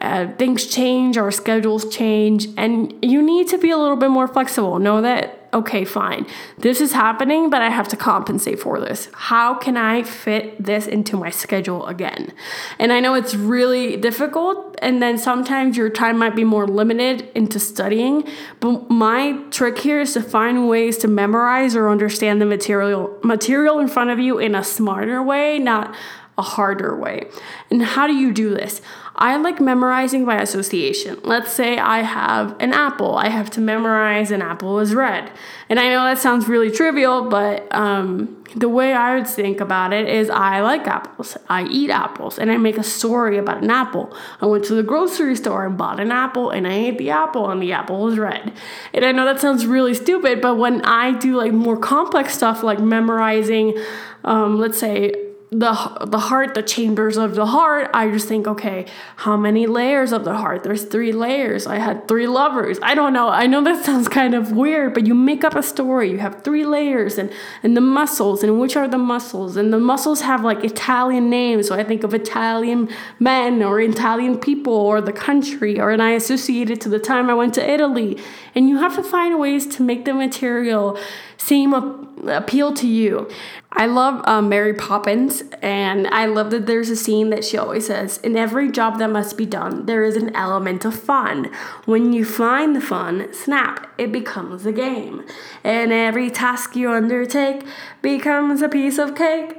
uh, 0.00 0.28
things 0.38 0.66
change, 0.66 1.18
our 1.18 1.30
schedules 1.30 1.88
change, 1.92 2.46
and 2.56 2.94
you 3.02 3.22
need 3.22 3.48
to 3.48 3.58
be 3.58 3.70
a 3.70 3.76
little 3.76 3.96
bit 3.96 4.10
more 4.10 4.28
flexible. 4.28 4.78
Know 4.78 5.02
that 5.02 5.35
okay, 5.52 5.84
fine, 5.84 6.26
this 6.58 6.80
is 6.80 6.92
happening, 6.92 7.50
but 7.50 7.62
I 7.62 7.70
have 7.70 7.88
to 7.88 7.96
compensate 7.96 8.60
for 8.60 8.80
this. 8.80 9.08
How 9.12 9.54
can 9.54 9.76
I 9.76 10.02
fit 10.02 10.62
this 10.62 10.86
into 10.86 11.16
my 11.16 11.30
schedule 11.30 11.86
again? 11.86 12.32
And 12.78 12.92
I 12.92 13.00
know 13.00 13.14
it's 13.14 13.34
really 13.34 13.96
difficult, 13.96 14.76
and 14.82 15.02
then 15.02 15.18
sometimes 15.18 15.76
your 15.76 15.90
time 15.90 16.18
might 16.18 16.36
be 16.36 16.44
more 16.44 16.66
limited 16.66 17.30
into 17.34 17.58
studying, 17.58 18.28
but 18.60 18.90
my 18.90 19.42
trick 19.50 19.78
here 19.78 20.00
is 20.00 20.12
to 20.14 20.22
find 20.22 20.68
ways 20.68 20.98
to 20.98 21.08
memorize 21.08 21.74
or 21.74 21.88
understand 21.88 22.40
the 22.40 22.46
material 22.46 23.18
material 23.22 23.78
in 23.78 23.88
front 23.88 24.10
of 24.10 24.18
you 24.18 24.38
in 24.38 24.54
a 24.54 24.64
smarter 24.64 25.22
way, 25.22 25.58
not 25.58 25.94
a 26.38 26.42
harder 26.42 26.94
way. 26.96 27.26
And 27.70 27.82
how 27.82 28.06
do 28.06 28.14
you 28.14 28.32
do 28.32 28.50
this? 28.50 28.82
I 29.18 29.36
like 29.36 29.58
memorizing 29.58 30.26
by 30.26 30.36
association. 30.36 31.18
Let's 31.22 31.50
say 31.50 31.78
I 31.78 32.02
have 32.02 32.54
an 32.60 32.74
apple. 32.74 33.16
I 33.16 33.30
have 33.30 33.48
to 33.52 33.60
memorize 33.62 34.30
an 34.30 34.42
apple 34.42 34.78
is 34.78 34.94
red. 34.94 35.32
And 35.70 35.80
I 35.80 35.88
know 35.88 36.04
that 36.04 36.18
sounds 36.18 36.46
really 36.46 36.70
trivial, 36.70 37.30
but 37.30 37.74
um, 37.74 38.44
the 38.54 38.68
way 38.68 38.92
I 38.92 39.16
would 39.16 39.26
think 39.26 39.62
about 39.62 39.94
it 39.94 40.06
is 40.06 40.28
I 40.28 40.60
like 40.60 40.86
apples. 40.86 41.38
I 41.48 41.64
eat 41.64 41.88
apples. 41.88 42.38
And 42.38 42.52
I 42.52 42.58
make 42.58 42.76
a 42.76 42.82
story 42.82 43.38
about 43.38 43.62
an 43.62 43.70
apple. 43.70 44.14
I 44.42 44.46
went 44.46 44.66
to 44.66 44.74
the 44.74 44.82
grocery 44.82 45.36
store 45.36 45.64
and 45.64 45.78
bought 45.78 45.98
an 45.98 46.12
apple 46.12 46.50
and 46.50 46.66
I 46.66 46.74
ate 46.74 46.98
the 46.98 47.08
apple 47.08 47.50
and 47.50 47.62
the 47.62 47.72
apple 47.72 48.02
was 48.02 48.18
red. 48.18 48.52
And 48.92 49.06
I 49.06 49.12
know 49.12 49.24
that 49.24 49.40
sounds 49.40 49.64
really 49.64 49.94
stupid, 49.94 50.42
but 50.42 50.56
when 50.56 50.82
I 50.82 51.12
do 51.12 51.36
like 51.36 51.52
more 51.52 51.78
complex 51.78 52.34
stuff 52.34 52.62
like 52.62 52.80
memorizing, 52.80 53.78
um, 54.24 54.58
let's 54.58 54.78
say, 54.78 55.25
the 55.58 56.06
the 56.06 56.18
heart, 56.18 56.52
the 56.52 56.62
chambers 56.62 57.16
of 57.16 57.34
the 57.34 57.46
heart, 57.46 57.90
I 57.94 58.10
just 58.10 58.28
think, 58.28 58.46
okay, 58.46 58.86
how 59.16 59.38
many 59.38 59.66
layers 59.66 60.12
of 60.12 60.24
the 60.24 60.34
heart? 60.34 60.62
There's 60.62 60.84
three 60.84 61.12
layers. 61.12 61.66
I 61.66 61.76
had 61.76 62.06
three 62.06 62.26
lovers. 62.26 62.78
I 62.82 62.94
don't 62.94 63.14
know. 63.14 63.28
I 63.30 63.46
know 63.46 63.64
that 63.64 63.82
sounds 63.88 64.06
kind 64.06 64.34
of 64.34 64.52
weird, 64.52 64.92
but 64.92 65.06
you 65.06 65.14
make 65.14 65.44
up 65.44 65.54
a 65.54 65.62
story. 65.62 66.10
You 66.10 66.18
have 66.18 66.42
three 66.42 66.66
layers 66.66 67.16
and 67.16 67.32
and 67.62 67.74
the 67.74 67.80
muscles 67.80 68.42
and 68.42 68.60
which 68.60 68.76
are 68.76 68.86
the 68.86 68.98
muscles? 68.98 69.56
And 69.56 69.72
the 69.72 69.80
muscles 69.80 70.20
have 70.20 70.44
like 70.44 70.62
Italian 70.62 71.30
names. 71.30 71.68
So 71.68 71.74
I 71.74 71.84
think 71.84 72.04
of 72.04 72.12
Italian 72.12 72.90
men 73.18 73.62
or 73.62 73.80
Italian 73.80 74.38
people 74.38 74.74
or 74.74 75.00
the 75.00 75.12
country 75.12 75.80
or 75.80 75.90
and 75.90 76.02
I 76.02 76.10
associate 76.10 76.68
it 76.68 76.82
to 76.82 76.90
the 76.90 76.98
time 76.98 77.30
I 77.30 77.34
went 77.34 77.54
to 77.54 77.66
Italy. 77.66 78.18
And 78.54 78.68
you 78.68 78.76
have 78.78 78.94
to 78.96 79.02
find 79.02 79.38
ways 79.38 79.66
to 79.76 79.82
make 79.82 80.04
the 80.04 80.12
material 80.12 80.98
seem 81.36 81.72
appeal 81.72 82.72
to 82.74 82.86
you. 82.86 83.28
I 83.72 83.86
love 83.86 84.26
um, 84.26 84.48
Mary 84.48 84.72
Poppins, 84.72 85.42
and 85.60 86.06
I 86.08 86.26
love 86.26 86.50
that 86.50 86.66
there's 86.66 86.88
a 86.88 86.96
scene 86.96 87.30
that 87.30 87.44
she 87.44 87.58
always 87.58 87.86
says 87.86 88.18
In 88.18 88.36
every 88.36 88.70
job 88.70 88.98
that 88.98 89.10
must 89.10 89.36
be 89.36 89.46
done, 89.46 89.86
there 89.86 90.02
is 90.04 90.16
an 90.16 90.34
element 90.34 90.84
of 90.84 90.98
fun. 90.98 91.50
When 91.84 92.12
you 92.12 92.24
find 92.24 92.74
the 92.74 92.80
fun, 92.80 93.32
snap, 93.34 93.85
it 93.98 94.12
becomes 94.12 94.66
a 94.66 94.72
game. 94.72 95.24
And 95.64 95.92
every 95.92 96.30
task 96.30 96.76
you 96.76 96.92
undertake 96.92 97.62
becomes 98.02 98.62
a 98.62 98.68
piece 98.68 98.98
of 98.98 99.14
cake. 99.14 99.54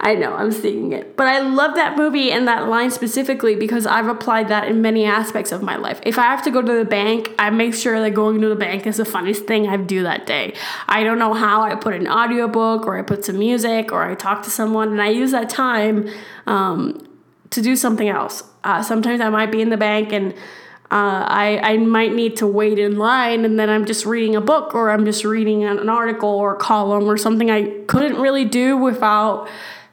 I 0.00 0.16
know, 0.18 0.34
I'm 0.34 0.50
seeing 0.52 0.92
it. 0.92 1.16
But 1.16 1.28
I 1.28 1.40
love 1.40 1.76
that 1.76 1.96
movie 1.96 2.32
and 2.32 2.48
that 2.48 2.68
line 2.68 2.90
specifically 2.90 3.54
because 3.54 3.86
I've 3.86 4.08
applied 4.08 4.48
that 4.48 4.68
in 4.68 4.82
many 4.82 5.04
aspects 5.04 5.52
of 5.52 5.62
my 5.62 5.76
life. 5.76 6.00
If 6.04 6.18
I 6.18 6.22
have 6.22 6.42
to 6.44 6.50
go 6.50 6.62
to 6.62 6.72
the 6.72 6.84
bank, 6.84 7.32
I 7.38 7.50
make 7.50 7.74
sure 7.74 8.00
that 8.00 8.10
going 8.10 8.40
to 8.40 8.48
the 8.48 8.56
bank 8.56 8.86
is 8.86 8.96
the 8.96 9.04
funniest 9.04 9.46
thing 9.46 9.68
I 9.68 9.76
do 9.76 10.02
that 10.02 10.26
day. 10.26 10.54
I 10.88 11.04
don't 11.04 11.18
know 11.18 11.34
how 11.34 11.62
I 11.62 11.74
put 11.76 11.94
an 11.94 12.08
audiobook 12.08 12.86
or 12.86 12.98
I 12.98 13.02
put 13.02 13.24
some 13.24 13.38
music 13.38 13.92
or 13.92 14.02
I 14.02 14.14
talk 14.14 14.42
to 14.44 14.50
someone 14.50 14.88
and 14.88 15.00
I 15.00 15.10
use 15.10 15.30
that 15.30 15.48
time 15.48 16.08
um, 16.46 17.06
to 17.50 17.62
do 17.62 17.76
something 17.76 18.08
else. 18.08 18.42
Uh, 18.64 18.82
sometimes 18.82 19.20
I 19.20 19.30
might 19.30 19.50
be 19.50 19.62
in 19.62 19.70
the 19.70 19.76
bank 19.76 20.12
and 20.12 20.34
uh, 20.90 21.24
I, 21.28 21.60
I 21.62 21.76
might 21.76 22.14
need 22.14 22.36
to 22.38 22.48
wait 22.48 22.78
in 22.78 22.98
line 22.98 23.44
and 23.44 23.58
then 23.58 23.70
I'm 23.70 23.84
just 23.84 24.04
reading 24.04 24.34
a 24.34 24.40
book 24.40 24.74
or 24.74 24.90
I'm 24.90 25.04
just 25.04 25.24
reading 25.24 25.62
an, 25.62 25.88
article 25.88 26.28
or 26.28 26.54
a 26.54 26.58
column 26.58 27.04
or 27.04 27.16
something 27.16 27.48
I 27.48 27.84
couldn't 27.86 28.20
really 28.20 28.44
do 28.44 28.76
without 28.76 29.48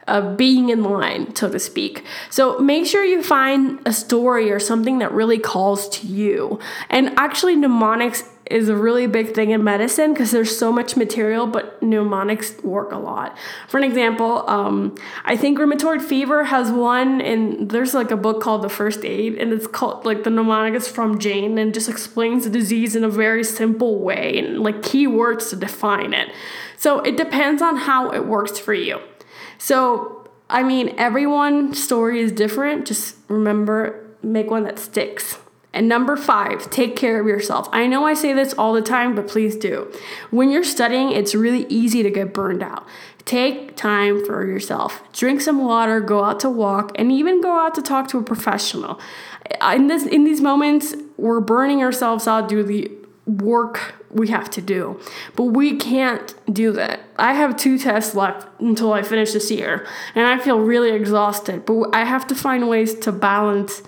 uh, 0.08 0.34
being 0.34 0.70
in 0.70 0.82
line, 0.82 1.34
so 1.36 1.50
to 1.50 1.58
speak. 1.60 2.04
So 2.30 2.58
make 2.58 2.86
sure 2.86 3.04
you 3.04 3.22
find 3.22 3.80
a 3.86 3.92
story 3.92 4.50
or 4.50 4.58
something 4.58 4.98
that 4.98 5.12
really 5.12 5.38
calls 5.38 5.88
to 6.00 6.06
you. 6.06 6.58
And 6.90 7.10
actually, 7.16 7.54
mnemonics 7.54 8.24
is 8.50 8.68
a 8.68 8.76
really 8.76 9.06
big 9.06 9.34
thing 9.34 9.50
in 9.50 9.62
medicine 9.62 10.12
because 10.12 10.30
there's 10.30 10.56
so 10.56 10.72
much 10.72 10.96
material, 10.96 11.46
but 11.46 11.82
mnemonics 11.82 12.56
work 12.62 12.92
a 12.92 12.98
lot. 12.98 13.36
For 13.68 13.78
an 13.78 13.84
example, 13.84 14.48
um, 14.48 14.94
I 15.24 15.36
think 15.36 15.58
rheumatoid 15.58 16.02
fever 16.02 16.44
has 16.44 16.70
one, 16.70 17.20
and 17.20 17.70
there's 17.70 17.94
like 17.94 18.10
a 18.10 18.16
book 18.16 18.42
called 18.42 18.62
The 18.62 18.68
First 18.68 19.04
Aid, 19.04 19.36
and 19.36 19.52
it's 19.52 19.66
called 19.66 20.04
like 20.04 20.24
the 20.24 20.30
mnemonic 20.30 20.74
is 20.74 20.88
from 20.88 21.18
Jane 21.18 21.58
and 21.58 21.74
just 21.74 21.88
explains 21.88 22.44
the 22.44 22.50
disease 22.50 22.96
in 22.96 23.04
a 23.04 23.10
very 23.10 23.44
simple 23.44 23.98
way 23.98 24.38
and 24.38 24.60
like 24.60 24.76
keywords 24.76 25.50
to 25.50 25.56
define 25.56 26.12
it. 26.12 26.32
So 26.76 27.00
it 27.00 27.16
depends 27.16 27.60
on 27.60 27.76
how 27.76 28.10
it 28.10 28.26
works 28.26 28.58
for 28.58 28.74
you. 28.74 29.00
So, 29.58 30.28
I 30.48 30.62
mean, 30.62 30.94
everyone's 30.96 31.82
story 31.82 32.20
is 32.20 32.32
different. 32.32 32.86
Just 32.86 33.16
remember, 33.28 34.06
make 34.22 34.50
one 34.50 34.62
that 34.64 34.78
sticks. 34.78 35.38
And 35.78 35.88
number 35.88 36.16
five, 36.16 36.68
take 36.70 36.96
care 36.96 37.20
of 37.20 37.28
yourself. 37.28 37.68
I 37.70 37.86
know 37.86 38.04
I 38.04 38.12
say 38.12 38.32
this 38.32 38.52
all 38.52 38.72
the 38.72 38.82
time, 38.82 39.14
but 39.14 39.28
please 39.28 39.54
do. 39.54 39.88
When 40.32 40.50
you're 40.50 40.64
studying, 40.64 41.12
it's 41.12 41.36
really 41.36 41.66
easy 41.68 42.02
to 42.02 42.10
get 42.10 42.34
burned 42.34 42.64
out. 42.64 42.84
Take 43.24 43.76
time 43.76 44.24
for 44.24 44.44
yourself. 44.44 45.00
Drink 45.12 45.40
some 45.40 45.64
water, 45.64 46.00
go 46.00 46.24
out 46.24 46.40
to 46.40 46.50
walk, 46.50 46.90
and 46.96 47.12
even 47.12 47.40
go 47.40 47.56
out 47.60 47.76
to 47.76 47.82
talk 47.82 48.08
to 48.08 48.18
a 48.18 48.24
professional. 48.24 48.98
In 49.72 49.86
this 49.86 50.04
in 50.04 50.24
these 50.24 50.40
moments, 50.40 50.96
we're 51.16 51.38
burning 51.38 51.80
ourselves 51.80 52.26
out 52.26 52.48
due 52.48 52.56
to 52.56 52.64
the 52.64 52.90
work 53.26 53.94
we 54.10 54.26
have 54.28 54.50
to 54.50 54.60
do. 54.60 55.00
But 55.36 55.44
we 55.44 55.76
can't 55.76 56.34
do 56.52 56.72
that. 56.72 57.02
I 57.16 57.34
have 57.34 57.56
two 57.56 57.78
tests 57.78 58.16
left 58.16 58.48
until 58.60 58.92
I 58.92 59.02
finish 59.02 59.32
this 59.32 59.48
year, 59.48 59.86
and 60.16 60.26
I 60.26 60.40
feel 60.40 60.58
really 60.58 60.90
exhausted. 60.90 61.64
But 61.64 61.94
I 61.94 62.02
have 62.02 62.26
to 62.26 62.34
find 62.34 62.68
ways 62.68 62.94
to 62.98 63.12
balance 63.12 63.84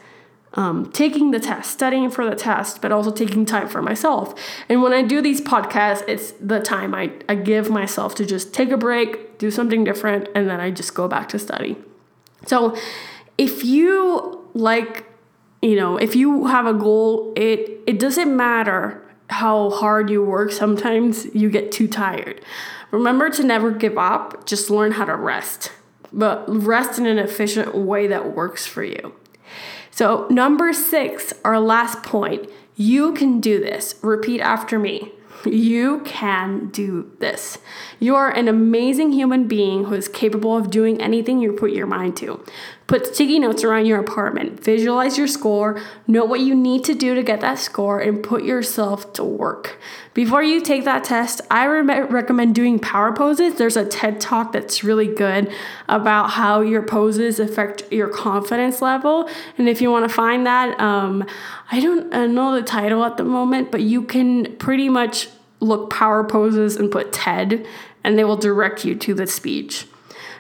um, 0.55 0.91
taking 0.93 1.31
the 1.31 1.41
test, 1.41 1.71
studying 1.71 2.11
for 2.11 2.29
the 2.29 2.35
test, 2.35 2.83
but 2.83 2.91
also 2.91 3.11
taking 3.11 3.47
time 3.47 3.69
for 3.69 3.81
myself. 3.81 4.35
And 4.69 4.83
when 4.83 4.93
I 4.93 5.03
do 5.03 5.23
these 5.23 5.41
podcasts, 5.41 6.03
it's 6.09 6.33
the 6.33 6.61
time 6.61 6.95
I, 6.95 7.13
I 7.29 7.37
give 7.37 7.71
myself 7.71 8.15
to 8.17 8.27
just 8.27 8.53
take 8.53 8.71
a 8.71 8.77
break, 8.77 9.39
do 9.39 9.51
something 9.51 9.85
different, 9.85 10.29
and 10.35 10.49
then 10.49 10.61
I 10.61 10.71
just 10.71 10.95
go 10.95 11.07
back 11.07 11.29
to 11.31 11.39
study. 11.39 11.77
So 12.47 12.77
if 13.39 13.65
you 13.65 14.45
like, 14.55 15.05
you 15.63 15.77
know, 15.77 15.97
if 15.97 16.17
you 16.17 16.47
have 16.47 16.67
a 16.67 16.75
goal, 16.75 17.33
it 17.37 17.81
it 17.87 17.99
doesn't 17.99 18.35
matter 18.35 19.03
how 19.29 19.71
hard 19.71 20.11
you 20.11 20.25
work, 20.25 20.51
sometimes 20.51 21.33
you 21.35 21.49
get 21.51 21.71
too 21.71 21.87
tired. 21.87 22.45
Remember 22.91 23.31
to 23.31 23.45
never 23.45 23.71
give 23.71 23.97
up, 23.97 24.47
just 24.47 24.71
learn 24.71 24.93
how 24.93 25.05
to 25.05 25.15
rest. 25.15 25.71
But 26.13 26.45
rest 26.49 26.99
in 26.99 27.07
an 27.07 27.19
efficient 27.19 27.75
way 27.75 28.09
that 28.09 28.35
works 28.35 28.67
for 28.67 28.83
you. 28.83 29.15
So, 29.91 30.27
number 30.31 30.73
six, 30.73 31.33
our 31.45 31.61
last 31.61 32.03
point 32.03 32.49
you 32.77 33.13
can 33.13 33.41
do 33.41 33.61
this. 33.61 33.97
Repeat 34.01 34.41
after 34.41 34.79
me. 34.79 35.13
You 35.45 36.01
can 36.01 36.69
do 36.69 37.11
this. 37.19 37.59
You 37.99 38.15
are 38.15 38.31
an 38.31 38.49
amazing 38.49 39.13
human 39.13 39.47
being 39.49 39.85
who 39.85 39.95
is 39.95 40.09
capable 40.09 40.57
of 40.57 40.71
doing 40.71 41.01
anything 41.01 41.41
you 41.41 41.53
put 41.53 41.73
your 41.73 41.87
mind 41.87 42.17
to. 42.19 42.43
Put 42.91 43.15
sticky 43.15 43.39
notes 43.39 43.63
around 43.63 43.87
your 43.87 44.01
apartment, 44.01 44.65
visualize 44.65 45.17
your 45.17 45.29
score, 45.29 45.81
know 46.09 46.25
what 46.25 46.41
you 46.41 46.57
need 46.57 46.83
to 46.87 46.93
do 46.93 47.15
to 47.15 47.23
get 47.23 47.41
that 47.41 47.61
score, 47.61 48.01
and 48.01 48.21
put 48.21 48.43
yourself 48.43 49.13
to 49.13 49.23
work. 49.23 49.79
Before 50.13 50.43
you 50.43 50.61
take 50.61 50.85
that 50.87 51.05
test, 51.05 51.41
I 51.53 51.67
re- 51.67 52.01
recommend 52.01 52.57
doing 52.57 52.81
power 52.81 53.13
poses. 53.13 53.55
There's 53.55 53.77
a 53.77 53.85
TED 53.85 54.21
talk 54.21 54.51
that's 54.51 54.83
really 54.83 55.07
good 55.07 55.53
about 55.89 56.31
how 56.31 56.63
your 56.63 56.83
poses 56.83 57.39
affect 57.39 57.85
your 57.93 58.09
confidence 58.09 58.83
level. 58.83 59.31
And 59.57 59.69
if 59.69 59.81
you 59.81 59.93
want 59.93 60.09
to 60.09 60.13
find 60.13 60.45
that, 60.47 60.77
um, 60.81 61.25
I 61.71 61.79
don't 61.79 62.11
know 62.35 62.57
the 62.57 62.63
title 62.63 63.05
at 63.05 63.19
the 63.19 63.25
moment, 63.25 63.71
but 63.71 63.83
you 63.83 64.03
can 64.03 64.57
pretty 64.57 64.89
much 64.89 65.29
look 65.61 65.91
power 65.91 66.25
poses 66.25 66.75
and 66.75 66.91
put 66.91 67.13
TED, 67.13 67.65
and 68.03 68.19
they 68.19 68.25
will 68.25 68.37
direct 68.37 68.85
you 68.85 68.97
to 68.97 69.15
the 69.15 69.29
speech. 69.29 69.87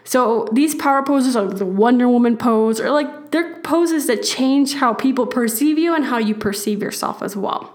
So 0.04 0.49
these 0.52 0.75
power 0.75 1.02
poses 1.02 1.37
are 1.37 1.47
the 1.47 1.66
Wonder 1.66 2.09
Woman 2.09 2.37
pose, 2.37 2.80
or 2.80 2.90
like 2.90 3.30
they're 3.30 3.61
poses 3.61 4.07
that 4.07 4.23
change 4.23 4.75
how 4.75 4.95
people 4.95 5.26
perceive 5.26 5.78
you 5.78 5.95
and 5.95 6.07
how 6.07 6.19
you 6.19 6.35
perceive 6.35 6.83
yourself 6.83 7.23
as 7.23 7.37
well. 7.37 7.75